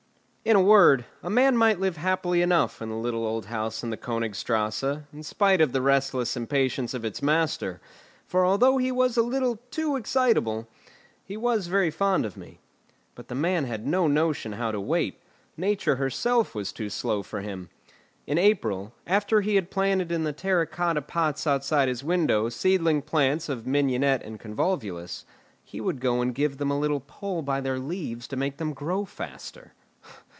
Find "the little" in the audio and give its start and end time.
2.89-3.27